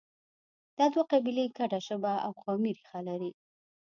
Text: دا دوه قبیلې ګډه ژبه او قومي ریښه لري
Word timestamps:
دا 0.77 0.85
دوه 0.93 1.03
قبیلې 1.11 1.45
ګډه 1.57 1.79
ژبه 1.87 2.13
او 2.25 2.31
قومي 2.43 2.71
ریښه 2.77 2.99
لري 3.07 3.31